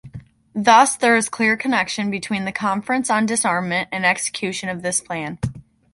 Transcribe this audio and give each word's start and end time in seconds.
Thus, 0.55 0.95
there 0.95 1.15
is 1.15 1.29
clear 1.29 1.55
connection 1.55 2.09
between 2.09 2.45
the 2.45 2.51
Conference 2.51 3.11
on 3.11 3.27
disarmament 3.27 3.87
and 3.91 4.03
execution 4.03 4.67
of 4.67 4.81
this 4.81 4.99
plan. 4.99 5.37